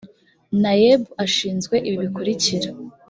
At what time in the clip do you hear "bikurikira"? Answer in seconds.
2.01-2.69